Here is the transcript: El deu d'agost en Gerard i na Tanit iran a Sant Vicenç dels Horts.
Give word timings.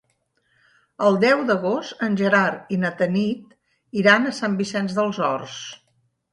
El 1.09 1.19
deu 1.23 1.43
d'agost 1.49 2.01
en 2.07 2.17
Gerard 2.23 2.73
i 2.77 2.81
na 2.85 2.93
Tanit 3.03 4.01
iran 4.03 4.29
a 4.29 4.35
Sant 4.41 4.59
Vicenç 4.65 4.99
dels 5.01 5.25
Horts. 5.31 5.63